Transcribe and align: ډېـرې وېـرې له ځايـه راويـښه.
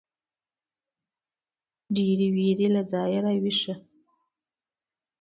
ډېـرې 1.95 2.27
وېـرې 2.35 2.67
له 2.75 2.81
ځايـه 2.91 3.19
راويـښه. 3.25 3.75